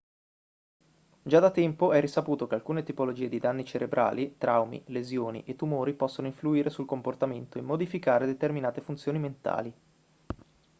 [1.21, 5.93] già da tempo è risaputo che alcune tipologie di danni cerebrali traumi lesioni e tumori
[5.93, 9.73] possono influire sul comportamento e modificare determinate funzioni mentali